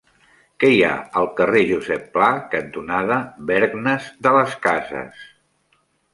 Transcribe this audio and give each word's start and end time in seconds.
Què 0.61 0.69
hi 0.75 0.77
ha 0.85 0.93
al 1.21 1.29
carrer 1.39 1.61
Josep 1.71 2.07
Pla 2.15 2.31
cantonada 2.55 3.19
Bergnes 3.51 4.09
de 4.27 4.35
las 4.39 4.59
Casas? 4.67 5.25